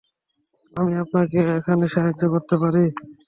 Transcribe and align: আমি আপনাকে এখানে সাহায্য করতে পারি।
আমি 0.73 0.93
আপনাকে 1.03 1.39
এখানে 1.57 1.85
সাহায্য 1.93 2.23
করতে 2.33 2.55
পারি। 2.61 2.83